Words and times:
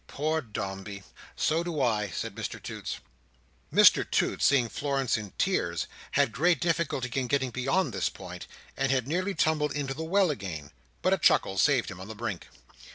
"Poor 0.07 0.41
Dombey! 0.41 1.03
So 1.35 1.63
do 1.63 1.79
I," 1.79 2.09
said 2.09 2.33
Mr 2.33 2.59
Toots. 2.59 2.97
Mr 3.71 4.03
Toots, 4.09 4.43
seeing 4.43 4.67
Florence 4.67 5.15
in 5.15 5.29
tears, 5.37 5.85
had 6.13 6.31
great 6.31 6.59
difficulty 6.59 7.11
in 7.19 7.27
getting 7.27 7.51
beyond 7.51 7.93
this 7.93 8.09
point, 8.09 8.47
and 8.75 8.91
had 8.91 9.07
nearly 9.07 9.35
tumbled 9.35 9.73
into 9.75 9.93
the 9.93 10.01
well 10.03 10.31
again. 10.31 10.71
But 11.03 11.13
a 11.13 11.19
chuckle 11.19 11.59
saved 11.59 11.91
him 11.91 11.99
on 12.01 12.07
the 12.07 12.15
brink. 12.15 12.47